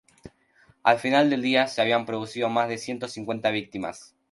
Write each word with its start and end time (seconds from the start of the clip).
Al 0.81 0.97
final 0.97 1.29
del 1.29 1.43
día, 1.43 1.67
se 1.67 1.79
habían 1.79 2.07
producido 2.07 2.49
más 2.49 2.67
de 2.69 2.79
ciento 2.79 3.07
cincuenta 3.07 3.51
víctimas. 3.51 4.15